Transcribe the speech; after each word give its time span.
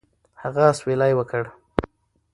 هغه 0.41 0.61
اسویلی 0.71 1.13
وکړ. 1.15 1.43